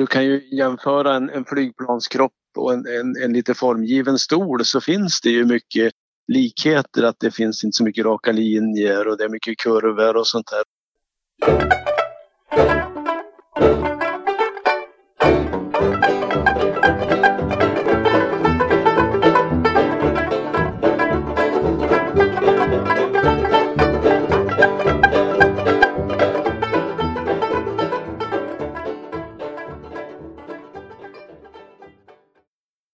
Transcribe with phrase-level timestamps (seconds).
[0.00, 4.80] du kan ju jämföra en, en flygplanskropp och en, en, en lite formgiven stol så
[4.80, 5.92] finns det ju mycket
[6.32, 10.26] likheter att det finns inte så mycket raka linjer och det är mycket kurvor och
[10.26, 10.62] sånt där.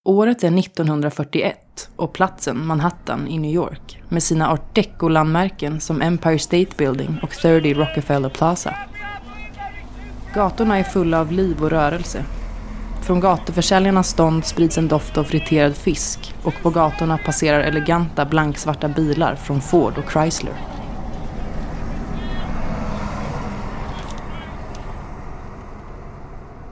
[0.06, 6.38] Året är 1941 och platsen Manhattan i New York med sina art deco-landmärken som Empire
[6.38, 8.74] State Building och 30 Rockefeller Plaza.
[10.34, 12.24] Gatorna är fulla av liv och rörelse.
[13.06, 18.88] Från gatuförsäljarnas stånd sprids en doft av friterad fisk och på gatorna passerar eleganta blanksvarta
[18.88, 20.54] bilar från Ford och Chrysler.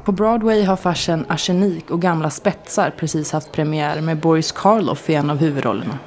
[0.05, 5.15] På Broadway har farsen Arsenik och gamla spetsar precis haft premiär med Boris Karloff i
[5.15, 5.99] en av huvudrollerna.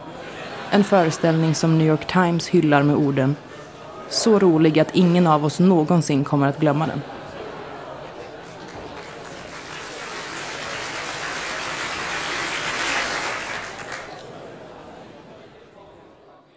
[0.72, 3.36] En föreställning som New York Times hyllar med orden
[4.10, 7.02] Så rolig att ingen av oss någonsin kommer att glömma den.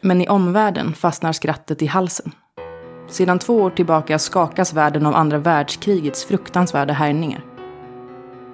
[0.01, 2.33] Men i omvärlden fastnar skrattet i halsen.
[3.11, 7.45] Sedan två år tillbaka skakas världen av andra världskrigets fruktansvärda härjningar.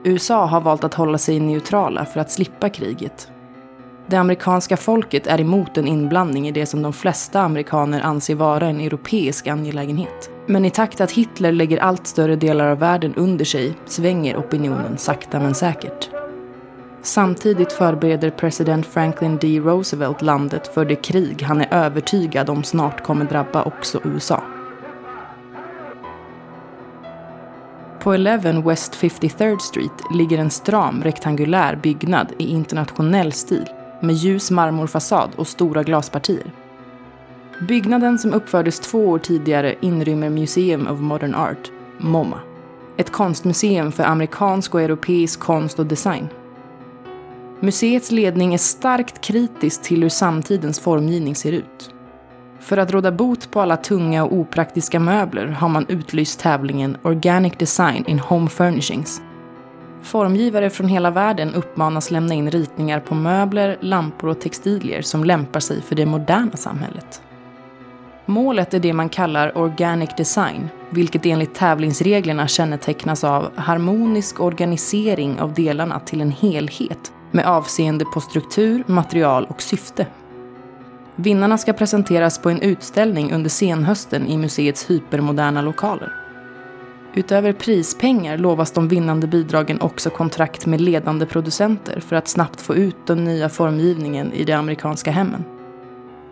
[0.04, 3.30] USA har valt att hålla sig neutrala för att slippa kriget.
[4.06, 8.66] Det amerikanska folket är emot en inblandning i det som de flesta amerikaner anser vara
[8.66, 10.30] en europeisk angelägenhet.
[10.46, 14.98] Men i takt att Hitler lägger allt större delar av världen under sig svänger opinionen
[14.98, 16.15] sakta men säkert.
[17.06, 19.60] Samtidigt förbereder president Franklin D.
[19.60, 24.42] Roosevelt landet för det krig han är övertygad om snart kommer drabba också USA.
[28.00, 33.68] På 11 West 53rd Street ligger en stram rektangulär byggnad i internationell stil
[34.02, 36.52] med ljus marmorfasad och stora glaspartier.
[37.68, 42.40] Byggnaden som uppfördes två år tidigare inrymmer Museum of Modern Art, MoMA.
[42.96, 46.28] Ett konstmuseum för amerikansk och europeisk konst och design.
[47.60, 51.94] Museets ledning är starkt kritisk till hur samtidens formgivning ser ut.
[52.60, 57.52] För att råda bot på alla tunga och opraktiska möbler har man utlyst tävlingen Organic
[57.58, 59.20] Design in Home Furnishings.
[60.02, 65.60] Formgivare från hela världen uppmanas lämna in ritningar på möbler, lampor och textilier som lämpar
[65.60, 67.22] sig för det moderna samhället.
[68.26, 75.54] Målet är det man kallar organic design, vilket enligt tävlingsreglerna kännetecknas av harmonisk organisering av
[75.54, 80.06] delarna till en helhet med avseende på struktur, material och syfte.
[81.16, 86.12] Vinnarna ska presenteras på en utställning under senhösten i museets hypermoderna lokaler.
[87.14, 92.74] Utöver prispengar lovas de vinnande bidragen också kontrakt med ledande producenter för att snabbt få
[92.74, 95.44] ut den nya formgivningen i de amerikanska hemmen.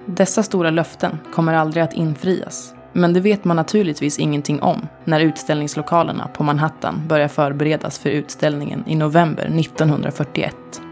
[0.06, 5.20] Dessa stora löften kommer aldrig att infrias, men det vet man naturligtvis ingenting om när
[5.20, 10.83] utställningslokalerna på Manhattan börjar förberedas för utställningen i november 1941.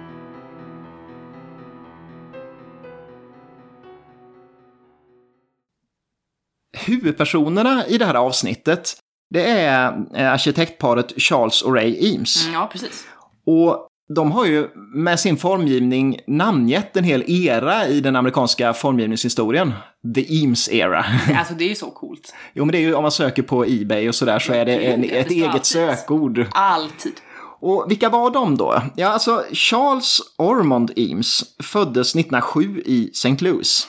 [6.72, 8.97] Huvudpersonerna i det här avsnittet,
[9.31, 12.43] det är eh, arkitektparet Charles och Ray Eames.
[12.43, 13.06] Mm, ja, precis.
[13.47, 19.72] Och de har ju med sin formgivning namngett en hel era i den amerikanska formgivningshistorien.
[20.15, 21.05] The Eames era.
[21.38, 22.34] Alltså det är ju så coolt.
[22.55, 24.75] jo men det är ju om man söker på Ebay och sådär så är det
[24.75, 26.47] en, ett eget sökord.
[26.50, 27.12] Alltid.
[27.61, 28.82] Och vilka var de då?
[28.97, 33.37] Ja, alltså Charles Ormond Eames föddes 1907 i St.
[33.41, 33.88] Louis.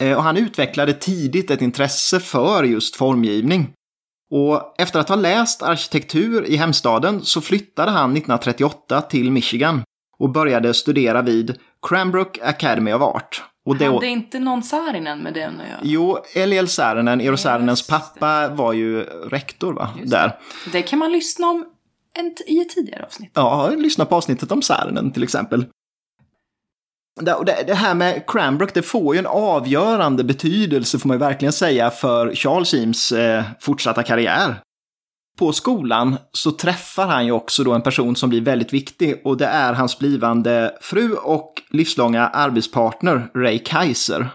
[0.00, 3.72] Eh, och han utvecklade tidigt ett intresse för just formgivning.
[4.30, 9.82] Och efter att ha läst arkitektur i hemstaden så flyttade han 1938 till Michigan
[10.18, 11.58] och började studera vid
[11.88, 13.42] Cranbrook Academy of Art.
[13.66, 15.80] Och det hade inte någon Saarinen med den att göra?
[15.82, 19.88] Jo, Eliel Saarinen, Eero Saarinens pappa, var ju rektor va?
[20.04, 20.38] Där.
[20.72, 21.64] Det kan man lyssna om
[22.46, 23.30] i ett tidigare avsnitt.
[23.34, 25.64] Ja, lyssna på avsnittet om Saarinen till exempel.
[27.20, 31.90] Det, här med Cranbrook, det får ju en avgörande betydelse får man ju verkligen säga
[31.90, 34.60] för Charles Eames eh, fortsatta karriär.
[35.38, 39.36] På skolan så träffar han ju också då en person som blir väldigt viktig och
[39.36, 44.28] det är hans blivande fru och livslånga arbetspartner Ray Kaiser.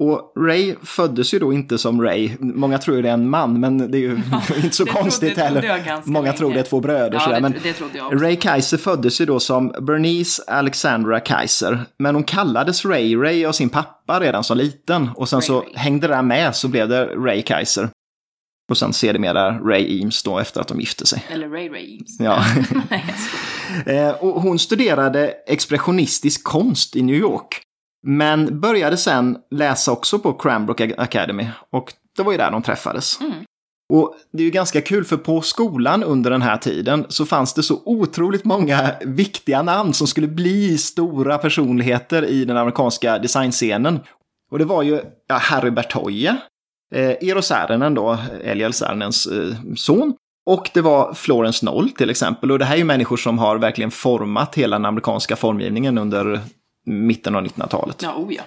[0.00, 2.30] Och Ray föddes ju då inte som Ray.
[2.40, 5.34] Många tror ju det är en man, men det är ju ja, inte så konstigt
[5.34, 6.02] trodde, heller.
[6.04, 6.38] Många länge.
[6.38, 7.22] tror det är två bröder.
[7.26, 11.84] Ja, det, men det Ray Kaiser föddes ju då som Bernice Alexandra Kaiser.
[11.98, 15.10] Men hon kallades Ray Ray av sin pappa redan som liten.
[15.16, 15.68] Och sen Ray, så Ray.
[15.74, 17.88] hängde det där med så blev det Ray Kaiser.
[18.70, 21.24] Och sen sedermera Ray Eames då efter att de gifte sig.
[21.28, 22.20] Eller Ray Ray Eames.
[22.20, 22.44] Ja.
[23.86, 27.62] Eh, och hon studerade expressionistisk konst i New York.
[28.06, 31.46] Men började sen läsa också på Cranbrook Academy.
[31.70, 33.20] Och det var ju där de träffades.
[33.20, 33.32] Mm.
[33.92, 37.54] Och det är ju ganska kul för på skolan under den här tiden så fanns
[37.54, 44.00] det så otroligt många viktiga namn som skulle bli stora personligheter i den amerikanska designscenen.
[44.50, 46.36] Och det var ju ja, Harry Bertoye,
[46.94, 50.14] eh, Eero Saarinen då, Eliel Saarinens eh, son.
[50.46, 52.52] Och det var Florence Knoll till exempel.
[52.52, 56.40] Och det här är ju människor som har verkligen format hela den amerikanska formgivningen under
[56.88, 58.02] mitten av 1900-talet.
[58.02, 58.42] Ja, oh ja.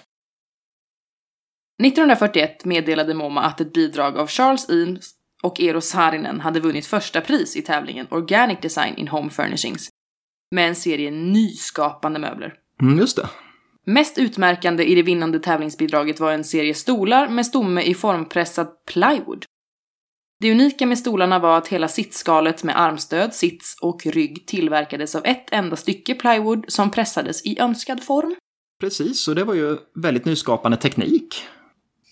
[1.83, 5.11] 1941 meddelade MoMA att ett bidrag av Charles Eames
[5.43, 9.89] och Eero Saarinen hade vunnit första pris i tävlingen Organic Design in Home Furnishings
[10.51, 12.53] med en serie nyskapande möbler.
[12.81, 13.29] Mm, just det.
[13.85, 19.45] Mest utmärkande i det vinnande tävlingsbidraget var en serie stolar med stomme i formpressad plywood.
[20.41, 25.25] Det unika med stolarna var att hela sittskalet med armstöd, sits och rygg tillverkades av
[25.25, 28.35] ett enda stycke plywood som pressades i önskad form.
[28.79, 31.45] Precis, och det var ju väldigt nyskapande teknik.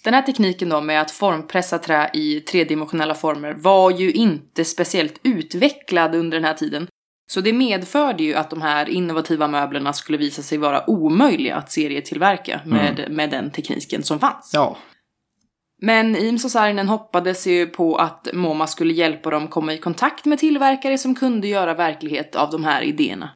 [0.04, 5.20] Den här tekniken då med att formpressa trä i tredimensionella former var ju inte speciellt
[5.24, 6.88] utvecklad under den här tiden.
[7.32, 11.72] Så det medförde ju att de här innovativa möblerna skulle visa sig vara omöjliga att
[11.72, 14.52] serietillverka med, med den tekniken som fanns.
[14.54, 14.78] Ja,
[15.82, 20.26] men Imso och Saarinen hoppades ju på att MoMA skulle hjälpa dem komma i kontakt
[20.26, 23.30] med tillverkare som kunde göra verklighet av de här idéerna.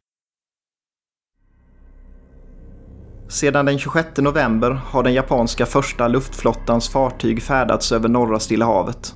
[3.28, 9.14] Sedan den 26 november har den japanska första luftflottans fartyg färdats över norra Stilla havet.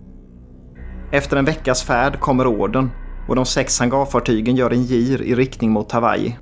[1.13, 2.91] Efter en veckas färd kommer orden
[3.29, 6.37] och de sex hangarfartygen gör en gir i riktning mot Hawaii.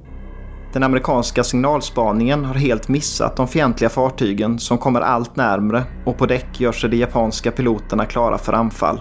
[0.77, 6.27] Den amerikanska signalspaningen har helt missat de fientliga fartygen som kommer allt närmre och på
[6.27, 9.01] däck gör sig de japanska piloterna klara för anfall.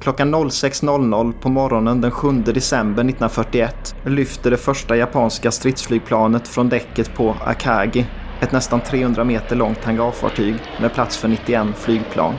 [0.00, 7.14] Klockan 06.00 på morgonen den 7 december 1941 lyfter det första japanska stridsflygplanet från däcket
[7.14, 8.06] på Akagi,
[8.40, 12.34] ett nästan 300 meter långt hangarfartyg med plats för 91 flygplan.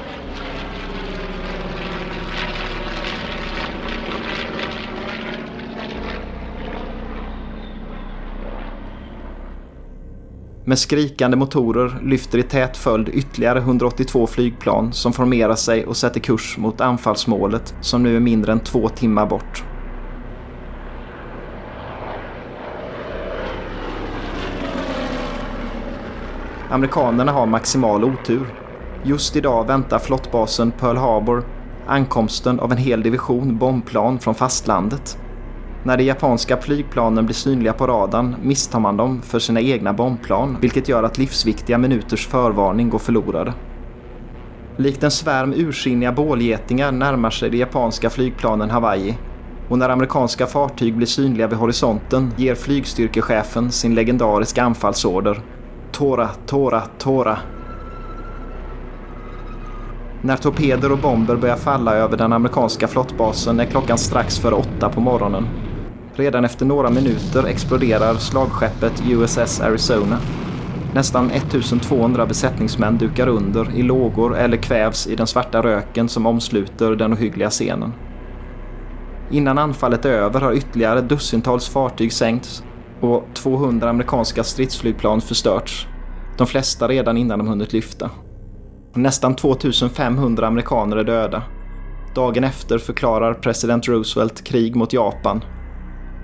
[10.67, 16.19] Med skrikande motorer lyfter i tät följd ytterligare 182 flygplan som formerar sig och sätter
[16.19, 19.63] kurs mot anfallsmålet som nu är mindre än två timmar bort.
[26.69, 28.47] Amerikanerna har maximal otur.
[29.03, 31.44] Just idag väntar flottbasen Pearl Harbor
[31.88, 35.17] ankomsten av en hel division bombplan från fastlandet.
[35.86, 40.58] När de japanska flygplanen blir synliga på radarn misstar man dem för sina egna bombplan,
[40.62, 43.54] vilket gör att livsviktiga minuters förvarning går förlorade.
[44.78, 49.18] Likt en svärm ursinniga bålgetingar närmar sig de japanska flygplanen Hawaii
[49.70, 55.42] och när amerikanska fartyg blir synliga vid horisonten ger flygstyrkechefen sin legendariska anfallsorder
[55.92, 57.38] Tora, Tora, Tora.
[60.22, 64.90] När torpeder och bomber börjar falla över den amerikanska flottbasen är klockan strax före åtta
[64.90, 65.48] på morgonen.
[66.17, 70.17] Redan efter några minuter exploderar slagskeppet USS Arizona.
[70.94, 76.95] Nästan 1200 besättningsmän dukar under i lågor eller kvävs i den svarta röken som omsluter
[76.95, 77.94] den ohyggliga scenen.
[79.31, 82.63] Innan anfallet är över har ytterligare dussintals fartyg sänkts
[83.01, 85.88] och 200 amerikanska stridsflygplan förstörts.
[86.38, 88.10] De flesta redan innan de hunnit lyfta.
[88.93, 91.43] Nästan 2500 amerikaner är döda.
[92.15, 95.43] Dagen efter förklarar president Roosevelt krig mot Japan.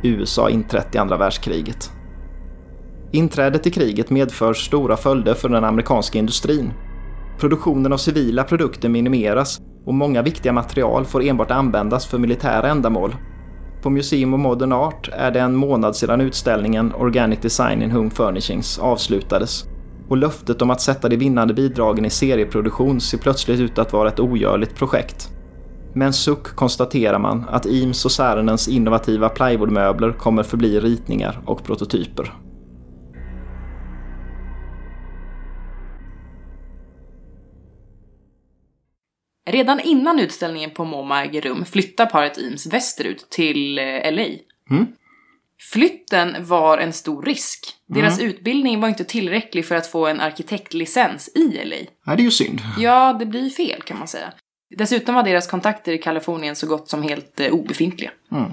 [0.04, 1.92] USA inträtt i andra världskriget.
[3.12, 6.74] Inträdet i kriget medför stora följder för den amerikanska industrin.
[7.40, 13.16] Produktionen av civila produkter minimeras och många viktiga material får enbart användas för militära ändamål.
[13.82, 18.10] På Museum of Modern Art är det en månad sedan utställningen Organic Design in Home
[18.10, 19.66] Furnishings avslutades
[20.10, 24.08] och löftet om att sätta de vinnande bidragen i serieproduktion ser plötsligt ut att vara
[24.08, 25.30] ett ogörligt projekt.
[25.94, 31.64] Med en suck konstaterar man att Eames och Saarinens innovativa plywoodmöbler kommer förbli ritningar och
[31.64, 32.34] prototyper.
[39.50, 44.28] Redan innan utställningen på MoMA äger rum flyttar paret Eames västerut till eh, LA.
[44.70, 44.88] Mm.
[45.74, 47.60] Flytten var en stor risk.
[47.88, 51.76] Deras utbildning var inte tillräcklig för att få en arkitektlicens i LA.
[52.06, 52.62] Nej, det är ju synd.
[52.78, 54.34] Ja, det blir fel kan man säga.
[54.78, 58.12] Dessutom var deras kontakter i Kalifornien så gott som helt eh, obefintliga.
[58.32, 58.52] Mm.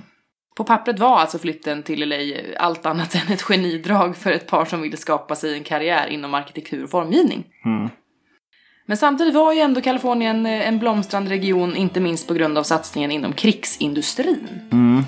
[0.56, 2.16] På pappret var alltså flytten till LA
[2.58, 6.34] allt annat än ett genidrag för ett par som ville skapa sig en karriär inom
[6.34, 7.44] arkitektur och formgivning.
[7.64, 7.88] Mm.
[8.86, 12.62] Men samtidigt var ju ändå Kalifornien eh, en blomstrande region, inte minst på grund av
[12.62, 14.48] satsningen inom krigsindustrin.
[14.72, 15.02] Mm.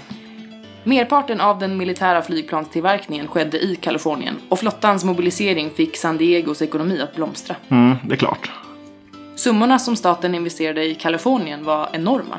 [0.84, 7.00] Merparten av den militära flygplanstillverkningen skedde i Kalifornien och flottans mobilisering fick San Diegos ekonomi
[7.00, 7.56] att blomstra.
[7.68, 8.50] Mm, det är klart.
[9.40, 12.38] Summorna som staten investerade i Kalifornien var enorma.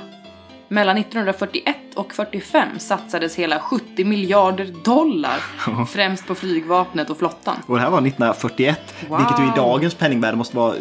[0.67, 5.39] Mellan 1941 och 45 satsades hela 70 miljarder dollar,
[5.86, 7.55] främst på flygvapnet och flottan.
[7.67, 8.79] Och det här var 1941,
[9.10, 9.17] Wow.
[9.20, 10.75] vilket ju i dagens penningvärde måste vara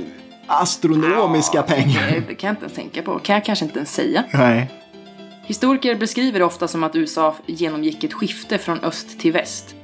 [0.47, 2.11] astronomiska pengar.
[2.11, 4.25] Det, det kan jag inte ens tänka på, kan jag kanske inte ens säga.
[4.33, 4.71] Nej.
[5.47, 9.75] Historiker beskriver det ofta som att USA genomgick ett skifte från öst till väst.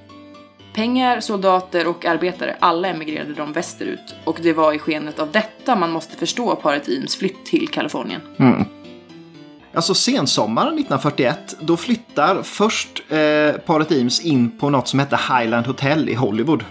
[0.76, 5.76] Pengar, soldater och arbetare, alla emigrerade de västerut och det var i skenet av detta
[5.76, 8.20] man måste förstå paret Eames flytt till Kalifornien.
[8.38, 8.64] Mm.
[9.74, 15.66] Alltså sensommaren 1941, då flyttar först eh, paret Eames in på något som hette Highland
[15.66, 16.64] Hotel i Hollywood.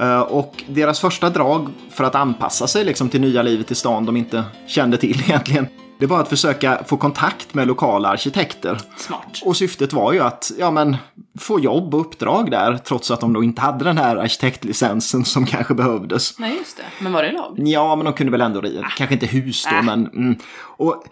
[0.00, 4.06] Eh, och deras första drag för att anpassa sig liksom, till nya livet i stan
[4.06, 5.66] de inte kände till egentligen,
[6.00, 8.80] det var att försöka få kontakt med lokala arkitekter.
[8.96, 9.42] Smart.
[9.44, 10.96] Och syftet var ju att ja, men,
[11.38, 15.46] få jobb och uppdrag där, trots att de då inte hade den här arkitektlicensen som
[15.46, 16.38] kanske behövdes.
[16.38, 16.82] Nej, just det.
[17.00, 17.54] Men var det lag?
[17.58, 18.88] Ja, men de kunde väl ändå riva.
[18.96, 19.82] Kanske inte hus då, Äh.
[19.82, 20.06] men...
[20.06, 20.36] Mm.
[20.60, 21.04] Och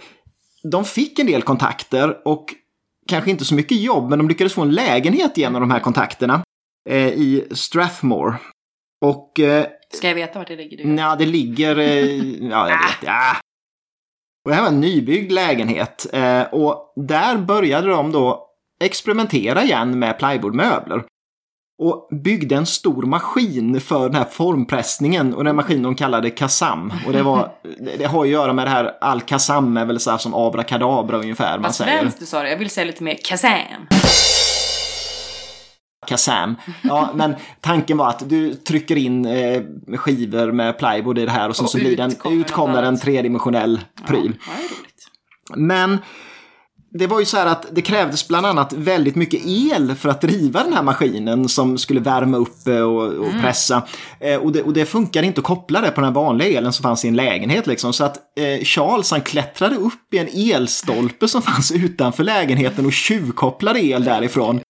[0.73, 2.55] de fick en del kontakter och
[3.09, 6.43] kanske inte så mycket jobb, men de lyckades få en lägenhet genom de här kontakterna
[6.91, 8.37] eh, i Strathmore.
[9.01, 10.77] Och eh, Ska jag veta vart det ligger?
[10.77, 11.25] Du?
[11.25, 11.79] det ligger...
[11.79, 12.07] Eh,
[12.51, 12.97] ja, jag vet.
[13.05, 13.37] Ja.
[14.49, 18.47] Och det här var en nybyggd lägenhet eh, och där började de då
[18.85, 21.03] experimentera igen med plywoodmöbler.
[21.83, 26.93] Och byggde en stor maskin för den här formpressningen och den maskinen de kallade Kazam.
[27.07, 27.51] Och det, var,
[27.99, 31.53] det har att göra med det här Al-Kazam är väl så här som abrakadabra ungefär
[31.53, 31.99] man Vad säger.
[31.99, 32.51] svenskt du sa det.
[32.51, 33.87] Jag vill säga lite mer Kazam.
[36.09, 36.57] Kazam.
[36.83, 39.63] Ja, men tanken var att du trycker in eh,
[39.97, 42.99] skivor med plywood i det här och, Och så blir den, utkommer ut kommer en
[42.99, 44.33] tredimensionell pryl.
[44.47, 44.53] Ja,
[45.55, 45.61] det.
[45.61, 45.99] Men
[46.91, 50.21] det var ju så här att det krävdes bland annat väldigt mycket el för att
[50.21, 53.83] driva den här maskinen som skulle värma upp eh, och, och pressa.
[54.21, 56.83] Eh, och, det, och det funkade inte att koppla det på den vanliga elen som
[56.83, 57.67] fanns i en lägenhet.
[57.67, 57.93] Liksom.
[57.93, 62.93] Så att eh, Charles han klättrade upp i en elstolpe som fanns utanför lägenheten och
[62.93, 64.61] tjuvkopplade el därifrån.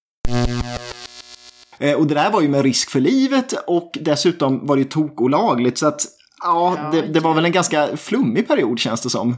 [1.79, 4.89] Eh, och det där var ju med risk för livet och dessutom var det ju
[4.89, 5.79] tokolagligt.
[5.79, 6.01] Så att
[6.43, 9.37] ja, Ja, det, det var väl en ganska flummig period känns det som.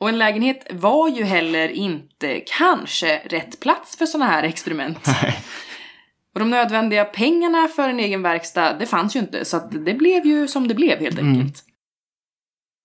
[0.00, 4.98] Och en lägenhet var ju heller inte kanske rätt plats för sådana här experiment.
[6.34, 9.94] Och de nödvändiga pengarna för en egen verkstad, det fanns ju inte, så att det
[9.94, 11.64] blev ju som det blev helt enkelt.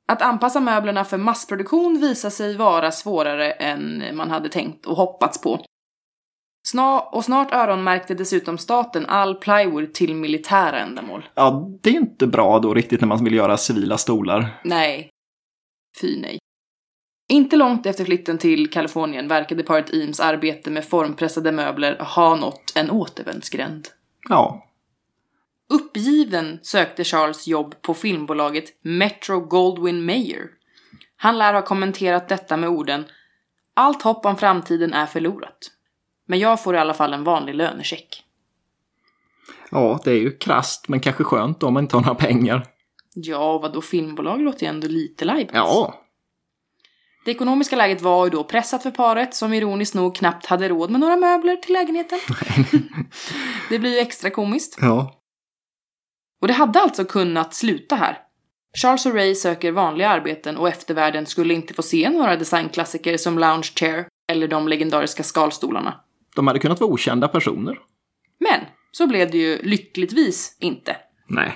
[0.08, 5.42] Att anpassa möblerna för massproduktion visade sig vara svårare än man hade tänkt och hoppats
[5.42, 5.66] på.
[6.74, 11.26] Sna och snart öronmärkte dessutom staten all plywood till militära ändamål.
[11.36, 14.62] Ja, det är inte bra då riktigt när man vill göra civila stolar.
[14.64, 15.10] Nej.
[16.02, 16.40] Fy nej.
[17.30, 22.72] Inte långt efter flytten till Kalifornien verkade paret Eames arbete med formpressade möbler ha nått
[22.76, 23.88] en återvändsgränd.
[24.30, 24.64] Ja,
[25.74, 30.48] Uppgiven sökte Charles jobb på filmbolaget Metro Goldwyn Mayer.
[31.18, 33.06] Han lär ha kommenterat detta med orden
[33.76, 35.72] Allt hopp om framtiden är förlorat.
[36.28, 38.24] Men jag får i alla fall en vanlig lönecheck.
[39.72, 42.66] ja, det är ju krasst men kanske skönt om man inte har några pengar.
[43.16, 45.54] Ja, vad då filmbolag låter ju ändå lite lajbans.
[45.54, 46.00] Ja,
[47.26, 50.92] Det ekonomiska läget var ju då pressat för paret som ironiskt nog knappt hade råd
[50.92, 52.20] med några möbler till lägenheten.
[53.70, 54.78] det blir ju extra komiskt.
[54.82, 55.20] ja.
[56.42, 58.18] Och det hade alltså kunnat sluta här.
[58.78, 63.40] Charles och Ray söker vanliga arbeten och eftervärlden skulle inte få se några designklassiker som
[63.40, 66.00] lounge chair eller de legendariska skalstolarna.
[66.36, 67.78] De hade kunnat vara okända personer.
[68.40, 68.60] Men
[68.92, 70.96] så blev det ju lyckligtvis inte.
[71.28, 71.54] Nej.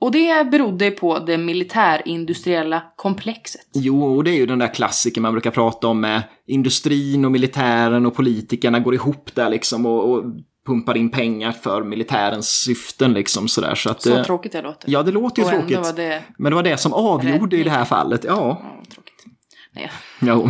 [0.00, 3.66] Och det berodde på det militärindustriella komplexet.
[3.74, 7.32] Jo, och det är ju den där klassiken man brukar prata om med industrin och
[7.32, 10.24] militären och politikerna går ihop där liksom och, och
[10.66, 13.74] pumpar in pengar för militärens syften liksom sådär.
[13.74, 14.90] Så att, Så eh, tråkigt det låter.
[14.90, 15.78] Ja, det låter ju och tråkigt.
[15.78, 16.22] var det...
[16.38, 18.24] Men det var det som avgjorde i det här fallet.
[18.24, 19.24] Ja, Ja, tråkigt.
[19.72, 19.90] Nej.
[20.20, 20.48] jo.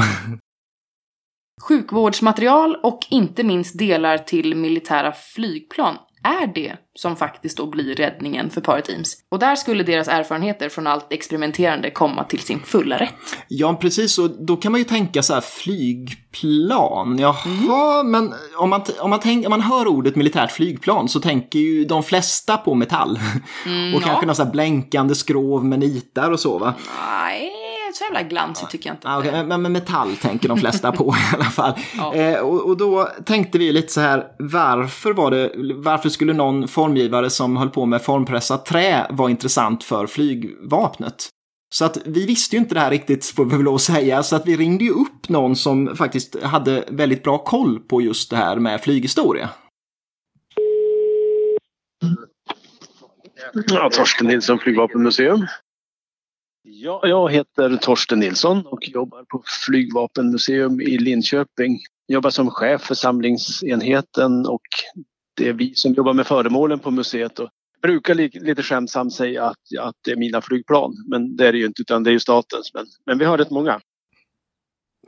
[1.61, 8.51] Sjukvårdsmaterial och inte minst delar till militära flygplan är det som faktiskt då blir räddningen
[8.51, 9.17] för paret Eames.
[9.31, 13.15] Och där skulle deras erfarenheter från allt experimenterande komma till sin fulla rätt.
[13.49, 14.19] Ja, precis.
[14.19, 17.19] Och då kan man ju tänka så här flygplan.
[17.19, 21.59] Jaha, men om man, om, man tänk, om man hör ordet militärt flygplan så tänker
[21.59, 23.19] ju de flesta på metall.
[23.95, 24.27] och kanske ja.
[24.27, 26.75] någon så här blänkande skrov med nitar och så va?
[27.01, 29.09] Nej, så jävla glansigt tycker jag inte.
[29.09, 29.45] Ah, okay.
[29.45, 31.73] Men med metall tänker de flesta på i alla fall.
[31.97, 32.15] Ja.
[32.15, 36.69] Eh, och, och då tänkte vi lite så här, varför var det, varför skulle någon
[36.69, 41.29] formgivare som höll på med formpressat trä vara intressant för flygvapnet?
[41.75, 44.37] Så att vi visste ju inte det här riktigt, får vi lov att säga, så
[44.37, 48.37] att vi ringde ju upp någon som faktiskt hade väldigt bra koll på just det
[48.37, 49.49] här med flyghistoria.
[53.67, 55.47] Ja, Torsten Nilsson flygvapenmuseum.
[56.71, 61.79] Ja, jag heter Torsten Nilsson och jobbar på flygvapenmuseum i Linköping.
[62.07, 64.63] Jag Jobbar som chef för samlingsenheten och
[65.37, 67.39] det är vi som jobbar med föremålen på museet.
[67.39, 67.49] Och
[67.83, 71.67] brukar lite skämtsamt säga att, att det är mina flygplan, men det är det ju
[71.67, 72.75] inte utan det är ju statens.
[72.75, 73.81] Men, men vi har rätt många.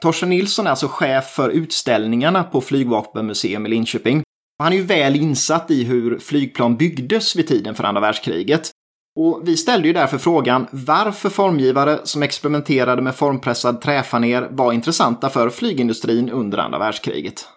[0.01, 4.23] Torsten Nilsson är alltså chef för utställningarna på Flygvapenmuseum i Linköping.
[4.59, 8.71] Han är ju väl insatt i hur flygplan byggdes vid tiden för andra världskriget.
[9.17, 15.29] Och vi ställde ju därför frågan varför formgivare som experimenterade med formpressad träfaner var intressanta
[15.29, 17.49] för flygindustrin under andra världskriget.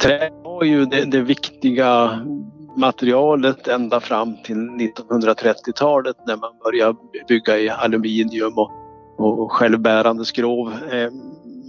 [0.00, 2.20] Trä var ju det, det viktiga
[2.76, 6.98] materialet ända fram till 1930-talet när man började
[7.28, 8.70] bygga i aluminium och,
[9.18, 10.72] och självbärande skrov.
[10.92, 11.10] Eh,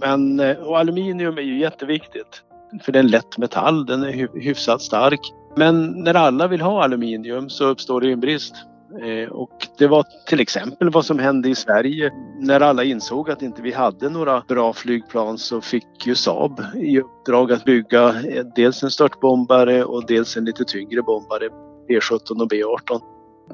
[0.00, 2.42] men, eh, och aluminium är ju jätteviktigt
[2.82, 5.20] för det är en lätt metall, den är hyfsat stark.
[5.56, 8.54] Men när alla vill ha aluminium så uppstår det en brist.
[9.02, 12.12] Eh, och det var till exempel vad som hände i Sverige.
[12.40, 17.00] När alla insåg att inte vi hade några bra flygplan så fick ju Saab i
[17.00, 21.48] uppdrag att bygga eh, dels en störtbombare och dels en lite tyngre bombare,
[21.88, 23.00] B17 och B18.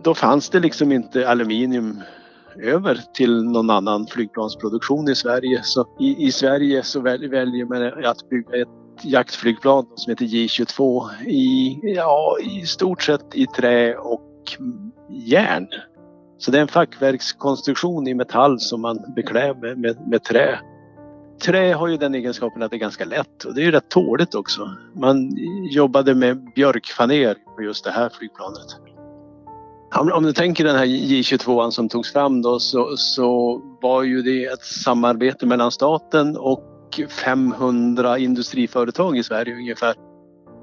[0.02, 2.00] Då fanns det liksom inte aluminium
[2.62, 5.60] över till någon annan flygplansproduktion i Sverige.
[5.62, 11.78] Så i, i Sverige så väljer man att bygga ett jaktflygplan som heter J22 i,
[11.82, 14.56] ja, i stort sett i trä och
[15.08, 15.68] järn.
[16.38, 20.60] Så det är en fackverkskonstruktion i metall som man beklär med, med, med trä.
[21.42, 23.88] Trä har ju den egenskapen att det är ganska lätt och det är ju rätt
[23.88, 24.70] tåligt också.
[24.96, 25.36] Man
[25.70, 28.66] jobbade med björkfaner på just det här flygplanet.
[30.12, 34.44] Om du tänker den här J22 som togs fram då så, så var ju det
[34.44, 36.69] ett samarbete mellan staten och
[37.08, 39.94] 500 industriföretag i Sverige ungefär.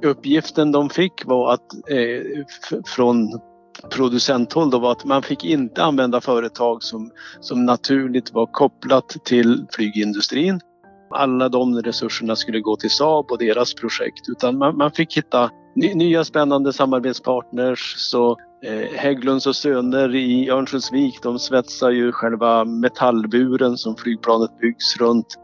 [0.05, 2.43] Uppgiften de fick var att eh,
[2.95, 3.39] från
[3.89, 9.65] producenthåll då var att man fick inte använda företag som, som naturligt var kopplat till
[9.71, 10.59] flygindustrin.
[11.09, 15.49] Alla de resurserna skulle gå till Saab och deras projekt utan man, man fick hitta
[15.75, 17.95] ny, nya spännande samarbetspartners.
[17.97, 24.97] Så eh, Hägglunds och Söner i Örnsköldsvik de svetsar ju själva metallburen som flygplanet byggs
[24.97, 25.37] runt.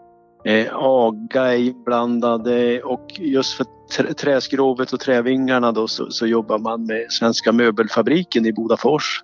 [0.46, 3.66] Eh, aga är inblandade och just för
[4.14, 9.22] träskrovet och trävingarna då så, så jobbar man med Svenska möbelfabriken i Bodafors.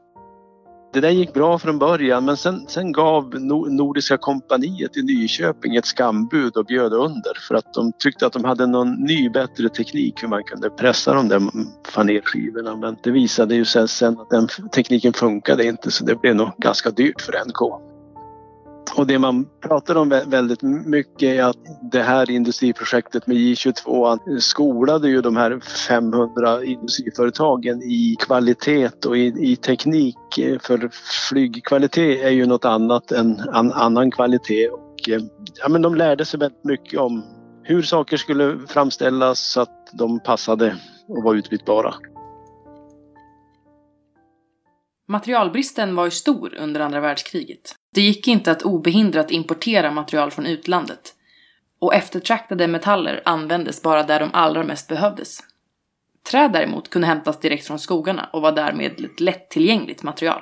[0.94, 3.36] Det där gick bra från början men sen, sen gav
[3.70, 8.44] Nordiska kompaniet i Nyköping ett skambud och bjöd under för att de tyckte att de
[8.44, 11.42] hade någon ny bättre teknik hur man kunde pressa de där
[11.88, 16.36] fanerskivorna men det visade ju sig sen att den tekniken funkade inte så det blev
[16.36, 17.82] nog ganska dyrt för NK.
[18.96, 21.58] Och det man pratar om väldigt mycket är att
[21.92, 29.34] det här industriprojektet med J22 skolade ju de här 500 industriföretagen i kvalitet och i,
[29.52, 30.38] i teknik.
[30.38, 30.90] Eh, för
[31.30, 34.70] flygkvalitet är ju något annat än an, annan kvalitet.
[34.70, 35.22] Och, eh,
[35.62, 37.24] ja, men de lärde sig väldigt mycket om
[37.64, 40.76] hur saker skulle framställas så att de passade
[41.08, 41.94] och var utbytbara.
[45.08, 47.79] Materialbristen var ju stor under andra världskriget.
[47.94, 51.14] Det gick inte att obehindrat importera material från utlandet.
[51.80, 55.40] Och eftertraktade metaller användes bara där de allra mest behövdes.
[56.30, 60.42] Trä däremot kunde hämtas direkt från skogarna och var därmed ett lättillgängligt material.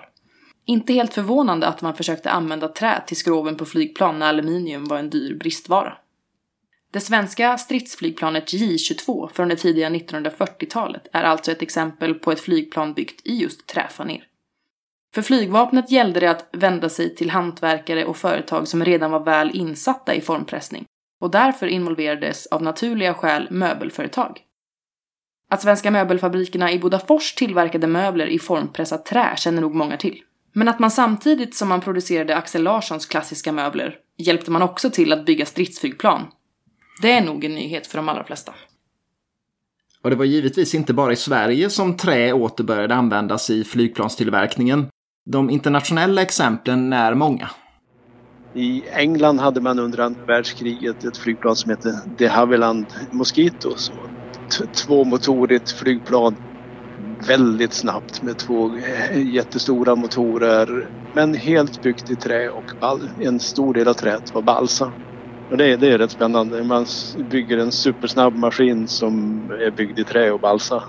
[0.65, 4.97] Inte helt förvånande att man försökte använda trä till skroven på flygplan när aluminium var
[4.97, 5.97] en dyr bristvara.
[6.91, 12.93] Det svenska stridsflygplanet J22 från det tidiga 1940-talet är alltså ett exempel på ett flygplan
[12.93, 14.23] byggt i just träfaner.
[15.17, 19.51] För flygvapnet gällde det att vända sig till hantverkare och företag som redan var väl
[19.53, 20.85] insatta i formpressning
[21.21, 24.39] och därför involverades av naturliga skäl möbelföretag.
[25.49, 30.21] Att Svenska möbelfabrikerna i Bodafors tillverkade möbler i formpressat trä känner nog många till.
[30.53, 35.13] Men att man samtidigt som man producerade Axel Larssons klassiska möbler hjälpte man också till
[35.13, 36.27] att bygga stridsflygplan.
[37.01, 38.53] Det är nog en nyhet för de allra flesta.
[40.01, 44.87] Och det var givetvis inte bara i Sverige som trä åter började användas i flygplanstillverkningen.
[45.29, 47.49] De internationella exemplen är många.
[48.53, 53.69] I England hade man under andra världskriget ett flygplan som hette de Havilland Mosquito.
[54.73, 56.35] Tvåmotorigt flygplan.
[57.27, 60.89] Väldigt snabbt med två eh, jättestora motorer.
[61.13, 62.63] Men helt byggt i trä och
[63.21, 64.91] en stor del av träet var balsa.
[65.51, 66.63] Och det, det är rätt spännande.
[66.63, 66.85] Man
[67.31, 70.83] bygger en supersnabb maskin som är byggd i trä och balsa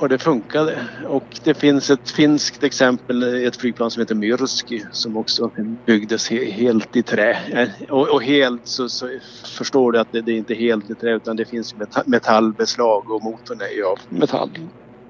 [0.00, 0.88] och det funkade.
[1.08, 5.50] Och det finns ett finskt exempel, ett flygplan som heter Myrski som också
[5.86, 7.38] byggdes helt i trä.
[7.52, 9.08] Eh, och, och helt så, så,
[9.44, 11.74] förstår du att det, det är inte helt i trä utan det finns
[12.06, 14.50] metallbeslag och motorn är ju av metall.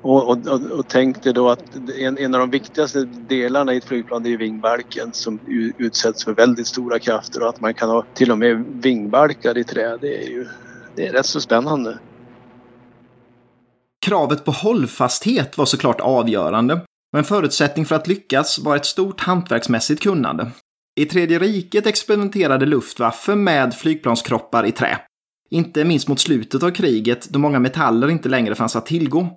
[0.02, 0.38] Och, och,
[0.70, 4.36] och, tänk dig då att en, en, av de viktigaste delarna i ett flygplan är
[4.36, 5.38] vingbalken som
[5.78, 9.64] utsätts för väldigt stora krafter och att man kan ha till och med vingbalkar i
[9.64, 9.96] trä.
[10.00, 10.46] Det är ju
[10.96, 11.98] det är rätt så spännande.
[14.06, 16.74] Kravet på hållfasthet var såklart avgörande,
[17.12, 20.50] och en förutsättning för att lyckas var ett stort hantverksmässigt kunnande.
[21.00, 24.98] I Tredje riket experimenterade Luftwaffe med flygplanskroppar i trä.
[25.50, 29.36] Inte minst mot slutet av kriget då många metaller inte längre fanns att tillgå.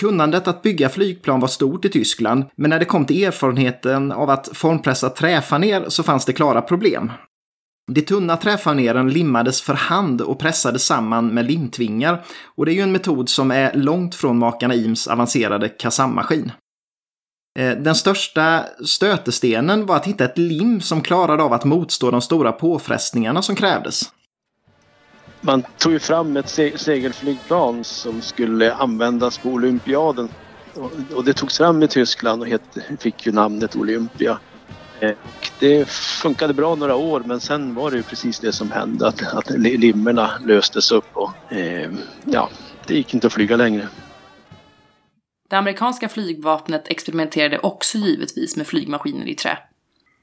[0.00, 4.30] Kunnandet att bygga flygplan var stort i Tyskland, men när det kom till erfarenheten av
[4.30, 7.10] att formpressa träfaner så fanns det klara problem.
[7.94, 12.80] De tunna träfaneren limmades för hand och pressades samman med limtvingar och det är ju
[12.80, 16.52] en metod som är långt från makarna Ims avancerade kassammaskin.
[17.58, 22.20] Eh, den största stötestenen var att hitta ett lim som klarade av att motstå de
[22.20, 24.02] stora påfrestningarna som krävdes.
[25.40, 30.28] Man tog ju fram ett segelflygplan som skulle användas på olympiaden.
[31.14, 32.48] Och det togs fram i Tyskland och
[33.00, 34.38] fick ju namnet Olympia.
[35.00, 35.16] Eh,
[35.58, 35.88] det
[36.22, 39.50] funkade bra några år men sen var det ju precis det som hände att, att
[39.50, 41.90] limmerna löstes upp och eh,
[42.24, 42.50] ja,
[42.86, 43.88] det gick inte att flyga längre.
[45.48, 49.58] Det amerikanska flygvapnet experimenterade också givetvis med flygmaskiner i trä.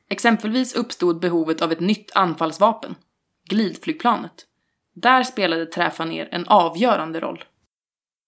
[0.09, 2.95] Exempelvis uppstod behovet av ett nytt anfallsvapen,
[3.49, 4.45] glidflygplanet.
[4.95, 7.43] Där spelade träfaner en avgörande roll.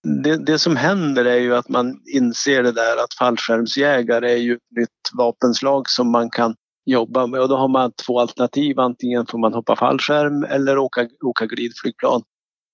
[0.03, 4.53] Det, det, som händer är ju att man inser det där att fallskärmsjägare är ju
[4.53, 8.79] ett nytt vapenslag som man kan jobba med och då har man två alternativ.
[8.79, 12.21] Antingen får man hoppa fallskärm eller åka, åka glidflygplan.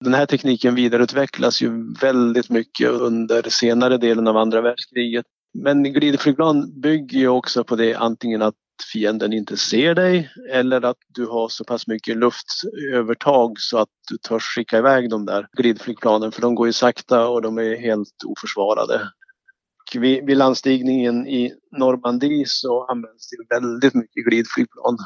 [0.04, 5.26] Den här tekniken vidareutvecklas ju väldigt mycket under senare delen av andra världskriget.
[5.64, 8.56] Men glidflygplan bygger ju också på det antingen att
[8.94, 14.18] fienden inte ser dig eller att du har så pass mycket luftövertag så att du
[14.18, 18.24] törs skicka iväg de där glidflygplanen för de går ju sakta och de är helt
[18.26, 19.02] oförsvarade.
[19.96, 24.98] Vid, vid landstigningen i Normandie så används det väldigt mycket glidflygplan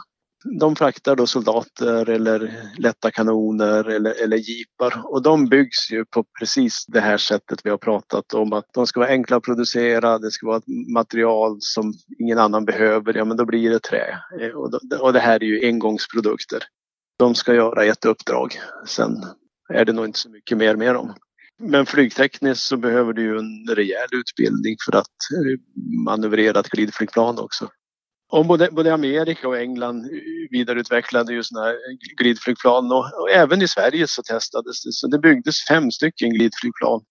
[0.43, 6.25] de fraktar då soldater eller lätta kanoner eller, eller jeepar och de byggs ju på
[6.39, 10.19] precis det här sättet vi har pratat om att de ska vara enkla att producera,
[10.19, 14.17] det ska vara ett material som ingen annan behöver, ja men då blir det trä.
[14.41, 16.63] Eh, och det här är ju engångsprodukter.
[17.17, 19.23] De ska göra ett uppdrag, sen
[19.73, 21.13] är det nog inte så mycket mer med dem.
[21.61, 25.59] Men flygtekniskt så behöver du ju en rejäl utbildning för att eh,
[26.05, 27.69] manövrera ett glidflygplan också.
[28.31, 30.09] Och både, både Amerika och England
[30.51, 31.77] vidareutvecklade ju sådana här
[32.17, 34.91] glidflygplan och, och, även i Sverige så testades det.
[34.91, 37.01] Så det byggdes fem stycken glidflygplan.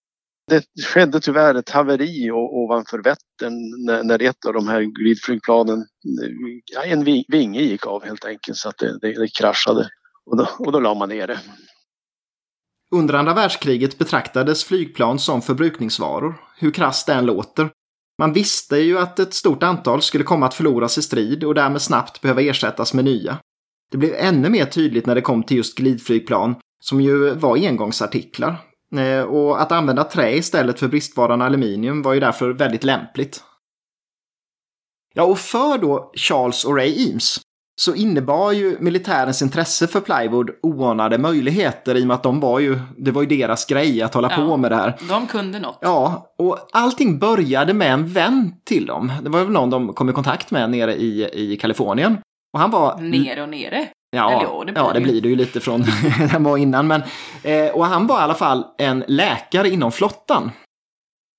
[0.48, 5.87] Det skedde tyvärr ett haveri ovanför Vättern när, när ett av de här glidflygplanen,
[6.74, 9.90] ja, en vinge gick av helt enkelt så att det, det, det kraschade
[10.26, 11.40] och då, och då la man ner det.
[12.90, 17.70] Under andra världskriget betraktades flygplan som förbrukningsvaror, hur krasst det än låter.
[18.18, 21.83] Man visste ju att ett stort antal skulle komma att förloras i strid och därmed
[21.83, 23.38] snabbt behöva ersättas med nya.
[23.90, 28.57] Det blev ännu mer tydligt när det kom till just glidflygplan, som ju var engångsartiklar.
[28.96, 33.44] Eh, och att använda trä istället för bristvaran aluminium var ju därför väldigt lämpligt.
[35.14, 37.40] Ja, och för då Charles och Ray Eames
[37.81, 42.59] så innebar ju militärens intresse för plywood oanade möjligheter i och med att de var
[42.59, 44.97] ju, det var ju deras grej att hålla ja, på med det här.
[45.09, 45.79] De kunde något.
[45.81, 49.12] Ja, och allting började med en vän till dem.
[49.23, 52.19] Det var väl någon de kom i kontakt med nere i, i Kalifornien.
[52.53, 52.99] Och han var...
[53.01, 53.88] Nere och nere?
[54.11, 55.83] Ja, Eller, ja, det blir, ja, det blir det ju lite från
[56.33, 56.87] han var innan.
[56.87, 57.03] Men,
[57.43, 60.51] eh, och han var i alla fall en läkare inom flottan.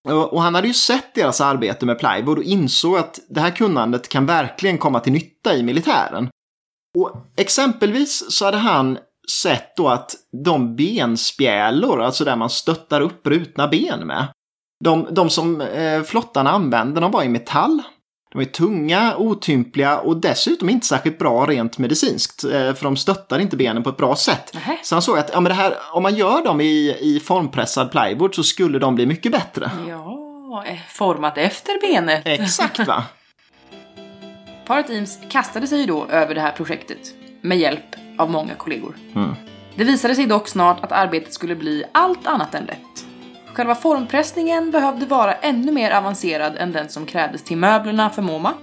[0.07, 4.09] Och, han hade ju sett deras arbete med plywood och insåg att det här kunnandet
[4.09, 6.29] kan verkligen komma till nytta i militären.
[6.97, 8.97] Och exempelvis så hade han
[9.41, 14.27] sett då att de benspjälor, alltså där man stöttar upp brutna ben med,
[14.83, 17.81] de, de som eh, flottan använde, de var i metall.
[18.31, 22.43] De är tunga, otympliga och dessutom inte särskilt bra rent medicinskt.
[22.43, 24.53] Eh, för de stöttar inte benen på ett bra sätt.
[24.53, 24.77] Nähä.
[24.83, 27.91] Så han såg att ja, men det här, om man gör dem i, i formpressad
[27.91, 29.71] plywood så skulle de bli mycket bättre.
[29.87, 32.21] Ja, eh, format efter benet.
[32.25, 33.03] Exakt va.
[34.65, 36.99] Paret Eames kastade sig då över det här projektet
[37.41, 38.95] med hjälp av många kollegor.
[39.15, 39.35] Mm.
[39.75, 43.05] Det visade sig dock snart att arbetet skulle bli allt annat än lätt.
[43.59, 48.53] Själva formpressningen behövde vara ännu mer avancerad än den som krävdes till möblerna för MoMA.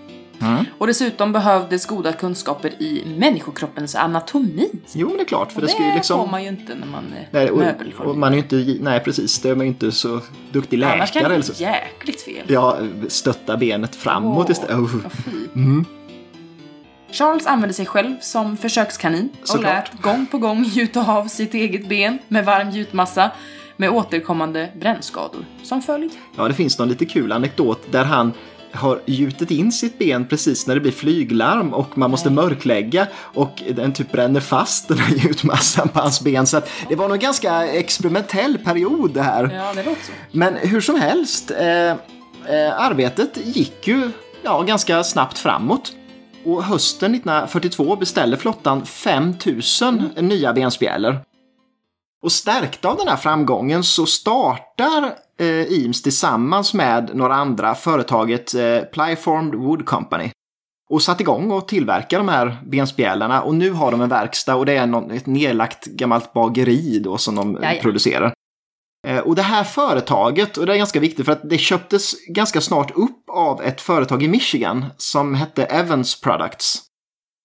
[0.41, 0.65] Mm.
[0.79, 4.71] Och dessutom behövdes goda kunskaper i människokroppens anatomi.
[4.93, 5.53] Jo, men det är klart.
[5.53, 6.21] För Och det, ska ju liksom...
[6.21, 8.09] får man ju inte när man är Nej, och, möbelformgivare.
[8.09, 10.21] och man är ju inte, nej precis, det är man ju inte så
[10.53, 11.63] duktig läkare Annars kan det bli så.
[11.63, 12.45] jäkligt fel.
[12.47, 12.79] Ja,
[13.09, 14.77] stötta benet framåt Åh, istället.
[14.77, 14.95] Oh.
[15.55, 15.85] Mm.
[17.11, 19.93] Charles använde sig själv som försökskanin och Såklart.
[19.93, 23.31] lät gång på gång gjuta av sitt eget ben med varm gjutmassa
[23.77, 26.11] med återkommande brännskador som följd.
[26.37, 28.33] Ja, det finns någon lite kul anekdot där han
[28.73, 33.63] har gjutit in sitt ben precis när det blir flyglarm och man måste mörklägga och
[33.71, 36.47] den typ bränner fast den här gjutmassan på hans ben.
[36.47, 39.51] Så det var nog en ganska experimentell period det här.
[39.55, 40.13] Ja, det låter så.
[40.33, 41.97] Men hur som helst, eh, eh,
[42.79, 44.11] arbetet gick ju
[44.43, 45.93] ja, ganska snabbt framåt.
[46.45, 51.21] Och hösten 1942 beställde flottan 5000 nya benspjälor.
[52.23, 58.55] Och stärkta av den här framgången så startar eh, Eames tillsammans med några andra företaget
[58.55, 60.31] eh, Plyformed Wood Company.
[60.91, 64.67] Och satt igång och tillverka de här benspjälarna och nu har de en verkstad och
[64.67, 67.83] det är någon, ett nedlagt gammalt bageri då som de Jaja.
[67.83, 68.33] producerar.
[69.07, 72.61] Eh, Och det här företaget, och det är ganska viktigt för att det köptes ganska
[72.61, 76.83] snart upp av ett företag i Michigan som hette Evans Products.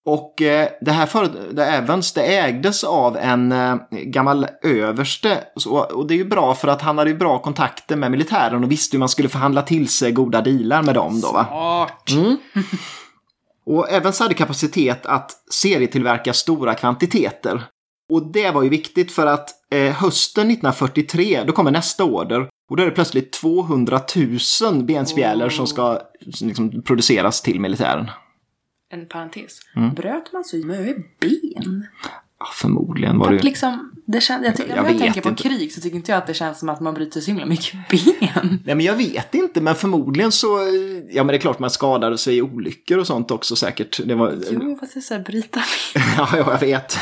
[0.05, 5.43] Och eh, det här företaget, Evans, det ägdes av en eh, gammal överste.
[5.55, 8.63] Så, och det är ju bra för att han hade ju bra kontakter med militären
[8.63, 11.45] och visste hur man skulle förhandla till sig goda dealar med dem då va.
[11.49, 12.11] Smart.
[12.11, 12.37] Mm.
[13.65, 17.63] Och Evans hade kapacitet att serietillverka stora kvantiteter.
[18.11, 22.47] Och det var ju viktigt för att eh, hösten 1943, då kommer nästa order.
[22.69, 24.01] Och då är det plötsligt 200
[24.61, 28.11] 000 benspjälor som ska liksom, produceras till militären.
[28.93, 29.59] En parentes.
[29.75, 29.93] Mm.
[29.93, 31.87] Bröt man så mycket ben?
[32.39, 33.41] Ja, förmodligen var det ju...
[33.41, 35.43] liksom, det känns, jag, ty- Jag jag vet tänker på inte.
[35.43, 37.73] krig så tycker inte jag att det känns som att man bryter så himla mycket
[37.89, 38.59] ben.
[38.65, 40.57] Nej, men jag vet inte, men förmodligen så...
[40.59, 40.73] eh,
[41.11, 43.99] Ja, men det är klart man skadade sig i olyckor och sånt också säkert.
[44.05, 44.35] Det var...
[44.51, 45.59] Jo, fast det är såhär bryta
[45.93, 46.03] ben.
[46.17, 46.97] Ja, ja, jag vet.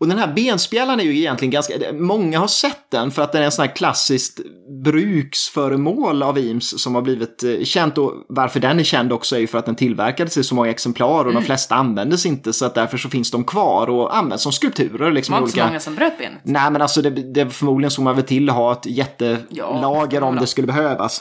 [0.00, 1.74] Och den här benspjällan är ju egentligen ganska...
[1.92, 4.40] Många har sett den för att den är en sån här klassiskt
[4.84, 7.98] bruksföremål av Eames som har blivit eh, känt.
[7.98, 10.70] Och varför den är känd också är ju för att den tillverkades i så många
[10.70, 14.42] exemplar och de flesta användes inte så att därför så finns de kvar och används
[14.42, 15.04] som skulpturer.
[15.06, 15.66] Det Liksom, var i inte så olika...
[15.66, 16.40] många som bröt benet.
[16.44, 20.26] Nej, men alltså det, det förmodligen såg man väl till att ha ett jättelager Ja,
[20.26, 21.20] om det skulle behövas.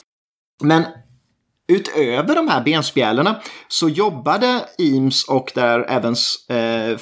[0.64, 0.84] Men
[1.72, 3.36] utöver de här benspjälorna
[3.68, 6.98] så jobbade Eames och där Evans eh,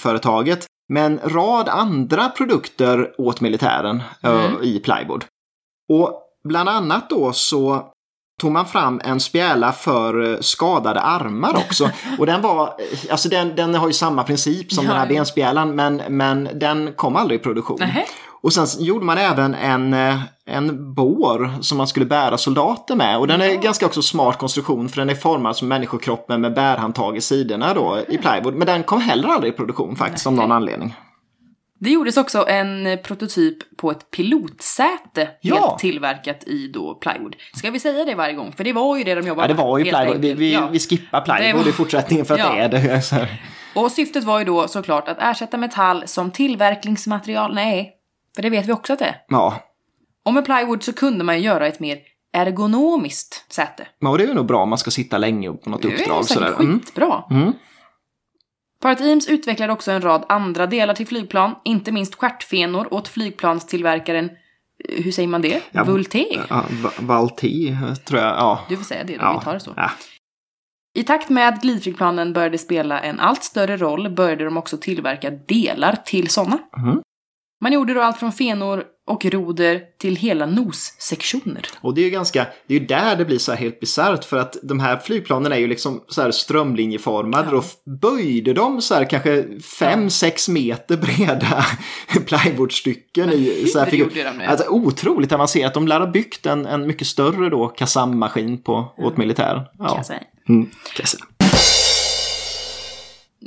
[0.88, 4.63] företaget med en rad andra produkter åt militären Mm.
[4.63, 5.26] i plywood.
[5.93, 7.91] Och bland annat då så
[8.41, 11.89] tog man fram en spjäla för eh, skadade armar också.
[12.19, 15.08] Och den var, eh, alltså den, den har ju samma princip som Ja, den här
[15.08, 17.78] benspjälan men, men den kom aldrig i produktion.
[17.80, 18.06] Nähä.
[18.41, 23.17] Och sen gjorde man även en, eh, en bår som man skulle bära soldater med.
[23.17, 27.17] Och den är ganska också smart konstruktion för den är formad som människokroppen med bärhandtag
[27.17, 28.56] i sidorna då i plywood.
[28.56, 30.95] Men den kom heller aldrig i produktion faktiskt av någon anledning.
[31.80, 35.56] Det gjordes också en eh, prototyp på ett pilotsäte Ja.
[35.56, 37.36] helt tillverkat i då plywood.
[37.56, 38.52] Ska vi säga det varje gång?
[38.58, 40.21] För det var ju det de jobbade Ja, det var ju med, plywood.
[40.21, 40.67] Vi, vi, Ja.
[40.71, 42.54] vi skippar plywood var- i fortsättningen för att Ja.
[42.54, 43.28] det är det.
[43.76, 47.56] Och syftet var ju då såklart att ersätta metall som tillverkningsmaterial.
[47.56, 47.93] Nej,
[48.38, 49.21] för det vet vi också att det är.
[49.28, 49.63] Ja,
[50.26, 51.97] Och med plywood så kunde man ju göra ett mer
[52.34, 53.88] ergonomiskt säte.
[54.00, 55.88] men och det är ju nog bra om man ska sitta länge på något Det
[55.88, 56.26] är uppdrag.
[56.26, 56.60] säkert Sådär.
[56.60, 56.80] Mm.
[56.80, 57.23] skitbra.
[57.32, 57.54] Mm.
[58.82, 64.26] Paret Eames utvecklade också en rad andra delar till flygplan, inte minst stjärtfenor åt flygplanstillverkaren,
[64.89, 65.62] eh, hur säger man det?
[65.71, 66.39] Ja, Vultee.
[66.50, 68.30] Ja, Va- Valti tror jag.
[68.36, 68.60] Ja.
[68.69, 69.38] Du får säga det då, ja.
[69.39, 69.73] vi tar det så.
[69.76, 69.91] Ja.
[70.93, 75.30] I takt med att glidflygplanen började spela en allt större roll började de också tillverka
[75.32, 76.58] delar till sådana.
[76.78, 77.02] Mhm.
[77.62, 81.65] Man gjorde då allt från fenor och roder till hela nossektioner.
[81.82, 84.24] Och det är ju ganska, det är ju där det blir så här helt bisarrt
[84.26, 87.58] för att de här flygplanen är ju liksom så här strömlinjeformade Ja.
[87.58, 87.65] och
[88.02, 91.65] böjde de så här kanske 5-6 meter breda
[92.26, 94.12] plywoodstycken i så här figur.
[94.39, 94.46] de?
[94.48, 95.74] Alltså otroligt avancerat.
[95.74, 99.63] De lär ha byggt en, en mycket större då Kazam-maskin på, åt militären.
[99.78, 100.04] Kan Ja.
[100.04, 100.20] säga.
[100.50, 100.70] Mm,
[101.06, 101.24] säga.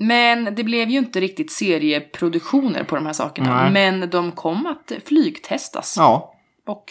[0.02, 3.62] Men det blev ju inte riktigt serieproduktioner på de här sakerna.
[3.62, 3.72] Nej.
[3.72, 5.94] Men de kom att flygtestas.
[5.98, 6.34] ja.
[6.66, 6.84] Och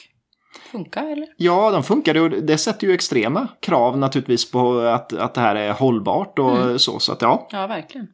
[0.71, 1.27] funka eller?
[1.37, 5.55] Ja, de funkade och det sätter ju extrema krav naturligtvis på att, att det här
[5.55, 6.79] är hållbart och Mm.
[6.79, 6.99] så.
[6.99, 7.47] Så att ja.
[7.51, 8.07] Ja, verkligen.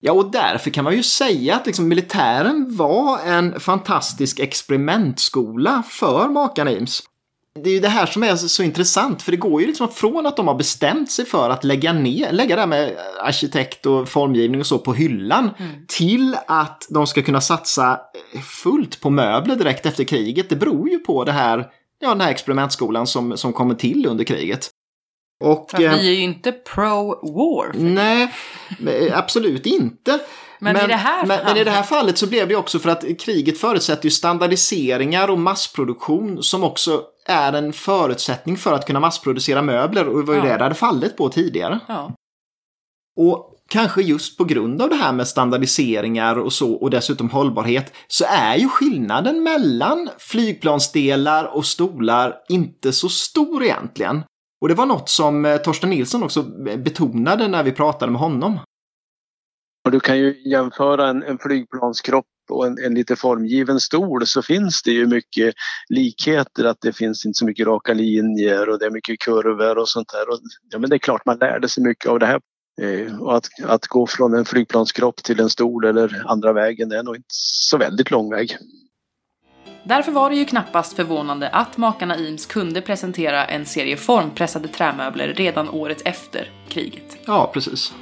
[0.00, 6.28] Ja, och därför kan man ju säga att liksom, militären var en fantastisk experimentskola för
[6.28, 7.02] makarna Eames.
[7.54, 9.88] Det är ju det här som är så, så intressant, för det går ju liksom
[9.88, 13.86] från att de har bestämt sig för att lägga ner, lägga det här med arkitekt
[13.86, 15.50] och formgivning och så på hyllan,
[15.88, 18.00] till att de ska kunna satsa
[18.62, 20.48] fullt på möbler direkt efter kriget.
[20.48, 21.66] Det beror ju på det här,
[22.00, 24.70] ja, den här experimentskolan som, som kommer till under kriget.
[25.44, 27.72] Och, eh, vi är ju inte pro-war.
[27.74, 28.32] Nej,
[28.86, 30.20] eh, absolut inte.
[30.60, 32.78] Men i det här men, men i det här fallet- fallet så blev det också
[32.78, 38.86] för att kriget förutsätter ju standardiseringar och massproduktion som också är en förutsättning för att
[38.86, 40.46] kunna massproducera möbler och det var ju Ja.
[40.46, 41.80] det det hade fallit på tidigare.
[41.88, 42.14] Ja.
[43.20, 47.92] Och kanske just på grund av det här med standardiseringar och så och dessutom hållbarhet
[48.08, 54.22] så är ju skillnaden mellan flygplansdelar och stolar inte så stor egentligen.
[54.62, 56.42] Och det var något som eh, Torsten Nilsson också
[56.78, 58.58] betonade när vi pratade med honom.
[59.84, 64.42] Och du kan ju jämföra en, en flygplanskropp och en, en lite formgiven stol så
[64.42, 65.54] finns det ju mycket
[65.88, 69.88] likheter att det finns inte så mycket raka linjer och det är mycket kurvor och
[69.88, 70.28] sånt där.
[70.28, 70.38] Och,
[70.70, 72.40] ja, men det är klart man lärde sig mycket av det här.
[72.82, 76.98] Eh, och att, att gå från en flygplanskropp till en stol eller andra vägen det
[76.98, 78.56] är nog inte så väldigt lång väg.
[79.84, 85.28] Därför var det ju knappast förvånande att makarna Eames kunde presentera en serie formpressade trämöbler
[85.28, 87.18] redan året efter kriget.
[87.26, 87.92] Ja, precis.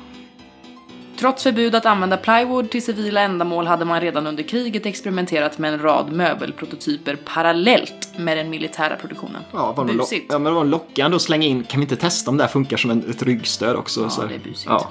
[1.18, 5.72] Trots förbud att använda plywood till civila ändamål hade man redan under kriget experimenterat med
[5.74, 9.42] en rad möbelprototyper parallellt med den militära produktionen.
[9.52, 10.26] Ja, var Busigt.
[10.28, 12.50] ja, men det var lockande att slänga in, kan vi inte testa om det här
[12.50, 14.00] funkar som en, ett ryggstöd också?
[14.02, 14.22] Ja, så.
[14.26, 14.66] det är busigt.
[14.66, 14.90] Ja.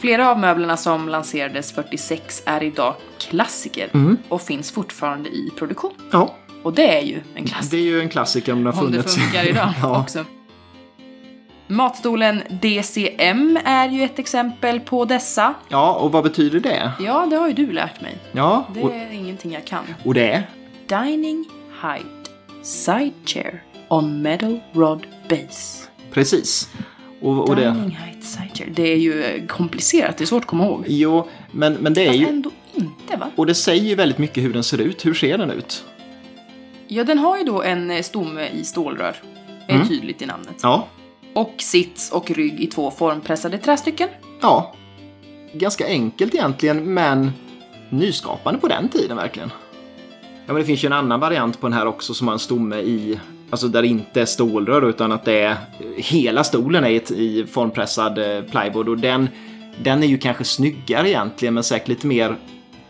[0.00, 4.16] Flera av möblerna som lanserades 46 är idag klassiker Mm.
[4.28, 5.92] och finns fortfarande i produktion.
[6.10, 7.76] ja, Och det är ju en klassiker.
[7.76, 9.16] det är ju en klassiker om den har Om det funnits.
[9.16, 10.00] funkar idag ja.
[10.00, 10.24] också.
[11.70, 15.54] Matstolen DCM är ju ett exempel på dessa.
[15.68, 16.92] ja, och vad betyder det?
[17.00, 18.16] Ja, det har ju du lärt mig.
[18.32, 19.84] Ja, Det och, är ingenting jag kan.
[20.04, 20.42] och det är?
[20.86, 21.44] Dining
[21.82, 22.30] height
[22.62, 25.88] side chair on metal rod base.
[26.12, 26.70] Precis.
[27.20, 27.62] Och, och det...
[27.64, 28.70] Dining height side chair.
[28.74, 30.84] Det är ju eh, komplicerat, det är svårt att komma ihåg.
[30.88, 32.26] Jo, men, men det är Fast ju...
[32.26, 33.30] ändå inte va?
[33.36, 35.06] Och det säger ju väldigt mycket hur den ser ut.
[35.06, 35.84] Hur ser den ut?
[36.88, 39.16] Ja, den har ju då en eh, stomme i stålrör.
[39.66, 39.88] Det är Mm.
[39.88, 40.56] tydligt i namnet.
[40.62, 40.86] Ja.
[41.38, 44.08] Och sits och rygg i två formpressade trästycken.
[44.40, 44.74] Ja.
[45.52, 47.30] Ganska enkelt egentligen, men
[47.90, 49.50] nyskapande på den tiden verkligen.
[50.46, 52.38] Ja, men det finns ju en annan variant på den här också som har en
[52.38, 53.20] stomme i,
[53.50, 55.56] alltså där det inte är stålrör utan att det är
[55.96, 59.28] hela stolen är i, i formpressad eh, plywood och den,
[59.82, 62.36] den är ju kanske snyggare egentligen men säkert lite mer,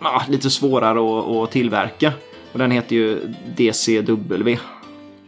[0.01, 2.13] ja, lite svårare att, att tillverka.
[2.53, 4.59] Och den heter ju DCW.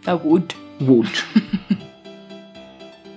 [0.07, 0.55] A wood.
[0.79, 1.09] Wood.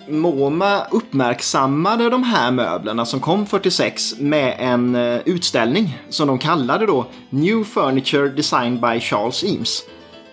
[0.08, 6.86] MoMA uppmärksammade de här möblerna som kom 46 med en eh, utställning som de kallade
[6.86, 9.84] då New Furniture Designed by Charles Eames.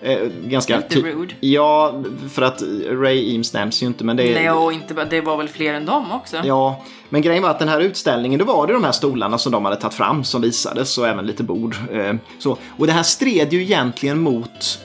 [0.02, 1.34] Eh, ganska Lite rude.
[1.40, 2.02] Ja,
[2.32, 4.34] för att Ray Eames nämns ju inte men det är...
[4.34, 6.36] Nej, och inte det var väl fler än dem också?
[6.44, 9.52] Ja, men grejen var att den här utställningen, då var det de här stolarna som
[9.52, 11.76] de hade tagit fram som visades och även lite bord.
[11.92, 12.56] Eh, så.
[12.78, 14.78] Och det här stred ju egentligen mot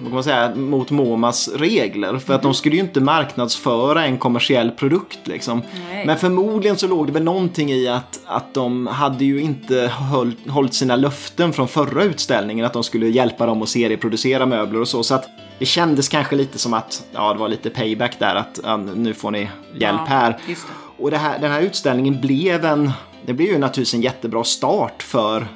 [0.00, 2.18] vad kan man säga, mot MoMAs regler.
[2.18, 5.62] För att de skulle ju inte marknadsföra en kommersiell produkt liksom.
[5.90, 6.06] Nej.
[6.06, 10.32] Men förmodligen så låg det väl någonting i att, att de hade ju inte höll,
[10.48, 12.64] hållit sina löften från förra utställningen.
[12.66, 15.02] Att de skulle hjälpa dem att serieproducera möbler och så.
[15.02, 15.24] Så att
[15.58, 19.14] det kändes kanske lite som att, ja det var lite payback där att ja, nu
[19.14, 20.38] får ni hjälp Ja, här.
[20.46, 20.56] det.
[20.98, 22.92] Och det här, den här utställningen blev en,
[23.26, 25.46] det blev ju naturligtvis en jättebra start för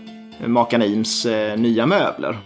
[0.47, 2.39] Makan Eames eh, nya möbler.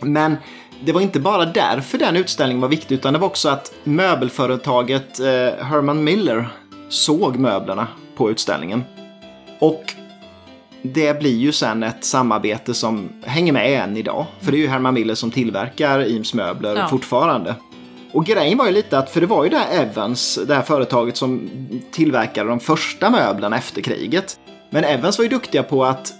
[0.00, 0.36] Men
[0.80, 5.20] det var inte bara därför den utställningen var viktig utan det var också att möbelföretaget
[5.20, 5.26] eh,
[5.64, 6.48] Herman Miller
[6.88, 8.84] såg möblerna på utställningen.
[9.58, 9.84] Och
[10.82, 14.26] det blir ju sen ett samarbete som hänger med än idag.
[14.40, 16.88] För det är ju Herman Miller som tillverkar Eames möbler Ja.
[16.88, 17.54] fortfarande.
[18.12, 20.62] Och grejen var ju lite att, för det var ju det här Evans, det här
[20.62, 21.50] företaget som
[21.90, 24.38] tillverkade de första möblerna efter kriget.
[24.70, 26.12] Men Evans var ju duktiga på att,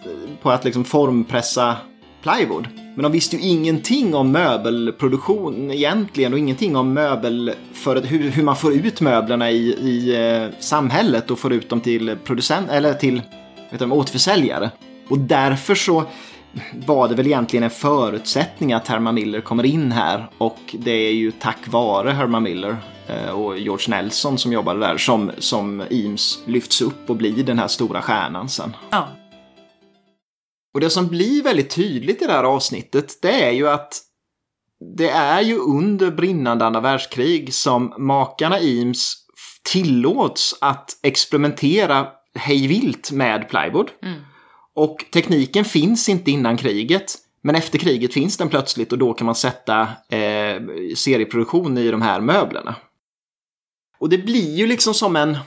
[0.42, 1.76] på att liksom formpressa
[2.22, 2.68] plywood.
[2.94, 8.30] Men de visste ju ingenting om möbelproduktion egentligen och ingenting om möbel för att, hur,
[8.30, 12.70] hur man får ut möblerna i, i eh, samhället och får ut dem till producent
[12.70, 13.22] eller till
[13.70, 14.70] vet du, återförsäljare.
[15.08, 16.04] Och därför så
[16.86, 21.12] var det väl egentligen en förutsättning att Herman Miller kommer in här och det är
[21.12, 22.76] ju tack vare Herman Miller
[23.08, 27.58] eh, och George Nelson som jobbade där som, som Eames lyfts upp och blir den
[27.58, 28.76] här stora stjärnan sen.
[28.90, 29.08] Ja.
[30.74, 34.00] Och det som blir väldigt tydligt i det här avsnittet, det är ju att
[34.96, 39.14] det är ju under brinnande andra världskrig som makarna Eames
[39.62, 43.90] tillåts att experimentera hejvilt med plywood.
[44.02, 44.20] Mm.
[44.74, 47.14] Och tekniken finns inte innan kriget.
[47.42, 50.62] Men efter kriget finns den plötsligt och då kan man sätta eh,
[50.96, 52.74] serieproduktion i de här möblerna.
[53.98, 55.38] Och det blir ju liksom som en,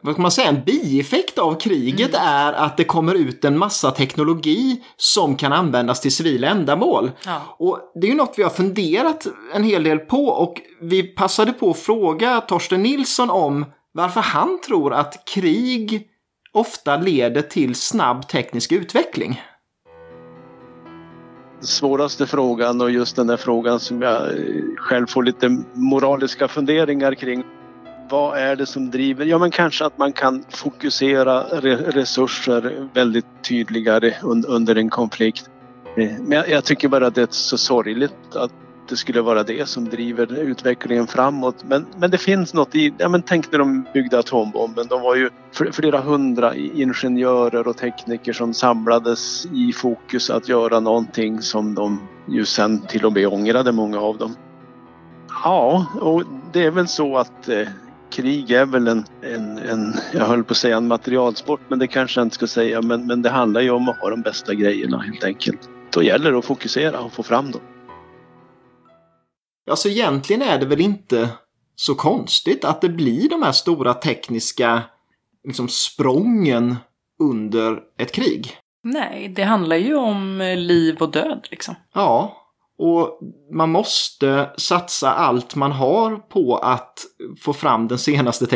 [0.00, 2.26] vad kan man säga, en bieffekt av kriget mm.
[2.26, 7.10] är att det kommer ut en massa teknologi som kan användas till civila ändamål.
[7.26, 7.56] Ja.
[7.58, 11.52] Och det är ju något vi har funderat en hel del på och vi passade
[11.52, 16.08] på att fråga Torsten Nilsson om varför han tror att krig
[16.52, 19.42] ofta leder till snabb teknisk utveckling.
[21.60, 24.28] Svåraste frågan och just den där frågan som jag
[24.76, 27.44] själv får lite moraliska funderingar kring
[28.12, 29.24] vad är det som driver?
[29.24, 34.14] Ja, men kanske att man kan fokusera resurser väldigt tydligare
[34.46, 35.50] under en konflikt.
[35.96, 38.50] Eh, men jag tycker bara att det är så sorgligt att
[38.88, 41.64] det skulle vara det som driver utvecklingen framåt.
[41.64, 44.86] Men, men det finns något i, ja men tänk när de byggde atombomben.
[44.86, 45.30] De var ju
[45.72, 52.44] flera hundra ingenjörer och tekniker som samlades i fokus att göra någonting som de ju
[52.44, 54.36] sen till och med ångrade, många av dem.
[55.44, 57.68] Ja, och det är väl så att eh,
[58.12, 61.86] krig är väl en, en, en, jag höll på att säga en materialsport, men det
[61.86, 62.82] kanske jag inte ska säga.
[62.82, 65.68] Men, men det handlar ju om att ha de bästa grejerna helt enkelt.
[65.90, 67.60] Då gäller det att fokusera och få fram dem.
[69.70, 71.28] Alltså egentligen är det väl inte
[71.76, 74.82] så konstigt att det blir de här stora tekniska
[75.44, 76.76] liksom, sprången
[77.22, 78.56] under ett krig.
[78.84, 81.74] Nej, det handlar ju om liv och död liksom.
[81.94, 82.41] Ja,
[82.82, 83.18] och
[83.52, 86.98] man måste satsa allt man har på att
[87.40, 88.46] få fram den senaste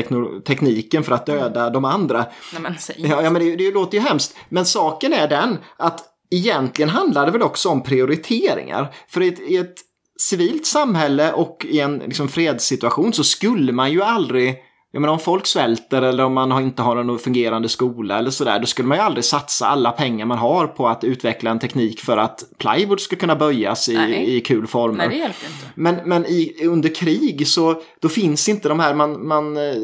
[0.47, 1.73] tekniken för att döda mm.
[1.73, 2.27] de andra.
[2.53, 4.37] Nej, men ja, ja, men det, det låter ju hemskt.
[4.49, 8.95] Men saken är den att egentligen handlar det väl också om prioriteringar.
[9.09, 9.77] För i ett, i ett
[10.21, 14.57] civilt samhälle och i en liksom, fredssituation så skulle man ju aldrig
[14.97, 18.59] jag menar om folk svälter eller om man inte har en fungerande skola eller sådär,
[18.59, 22.01] då skulle man ju aldrig satsa alla pengar man har på att utveckla en teknik
[22.01, 23.97] för att plywood ska kunna böjas i,
[24.37, 24.97] i kul former.
[24.97, 25.67] Nej, det hjälper inte.
[25.75, 29.75] Men, men i, under krig så då finns inte de här, man, man eh,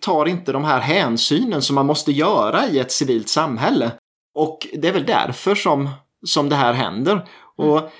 [0.00, 3.90] tar inte de här hänsynen som man måste göra i ett civilt samhälle.
[4.34, 5.90] Och det är väl därför som,
[6.26, 7.26] som det här händer.
[7.56, 7.90] Och mm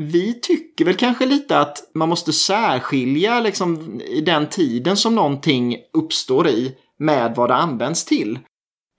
[0.00, 5.76] vi tycker väl kanske lite att man måste särskilja liksom i den tiden som någonting
[5.92, 8.38] uppstår i med vad det används till.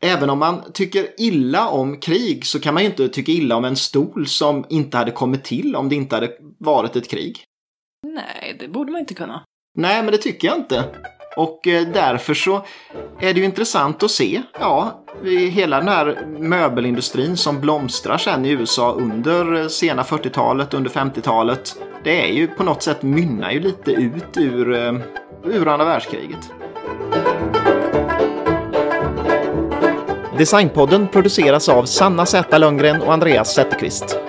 [0.03, 3.65] Även om man tycker illa om krig så kan man ju inte tycka illa om
[3.65, 7.43] en stol som inte hade kommit till om det inte hade varit ett krig.
[8.07, 9.43] Nej, det borde man inte kunna.
[9.77, 10.83] Nej, men det tycker jag inte.
[11.35, 12.65] Och eh, därför så
[13.19, 15.03] är det ju intressant att se, ja,
[15.51, 21.75] hela den här möbelindustrin som blomstrar sen i USA under eh, sena 40-talet, under 50-talet.
[22.03, 24.93] Det är ju på något sätt mynnar ju lite ut ur, eh,
[25.43, 26.51] ur andra världskriget.
[30.37, 34.19] Designpodden produceras av Sanna Z Lundgren och Andreas Zetterqvist.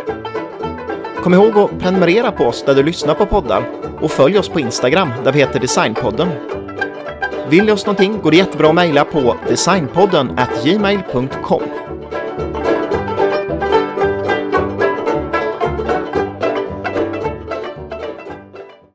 [1.22, 3.64] Kom ihåg att prenumerera på oss där du lyssnar på poddar
[4.00, 6.28] och följ oss på Instagram där vi heter Designpodden.
[7.50, 11.89] Vill ni oss någonting går det jättebra att mejla på designpodden gmail.com.